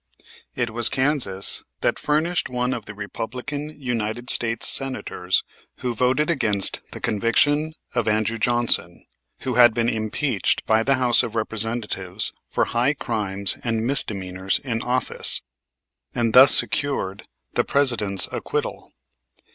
It 0.55 0.71
was 0.71 0.89
Kansas 0.89 1.63
that 1.81 1.99
furnished 1.99 2.49
one 2.49 2.73
of 2.73 2.85
the 2.87 2.95
Republican 2.95 3.79
United 3.79 4.31
State 4.31 4.63
Senators 4.63 5.43
who 5.81 5.93
voted 5.93 6.27
against 6.27 6.81
the 6.91 6.99
conviction, 6.99 7.75
of 7.93 8.07
Andrew 8.07 8.39
Johnson, 8.39 9.05
who 9.41 9.53
had 9.53 9.75
been 9.75 9.87
impeached 9.87 10.65
by 10.65 10.81
the 10.81 10.95
House 10.95 11.21
of 11.21 11.35
Representatives 11.35 12.33
for 12.49 12.65
high 12.65 12.95
crimes 12.95 13.57
and 13.63 13.85
misdemeanors 13.85 14.57
in 14.57 14.81
office, 14.81 15.43
and 16.15 16.33
thus 16.33 16.55
secured 16.57 17.27
the 17.53 17.63
President's 17.63 18.27
acquittal. 18.31 18.91